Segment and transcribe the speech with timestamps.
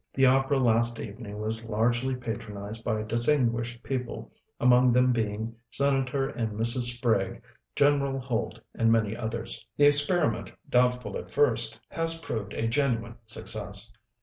[0.15, 6.57] "The opera last evening was largely patronized by distinguished people, among them being Senator and
[6.59, 6.95] Mrs.
[6.97, 7.39] Sprague,
[7.75, 7.99] Gen.
[8.19, 9.63] Holt, and many others.
[9.77, 13.91] "The experiment, doubtful at first, has proved a genuine success."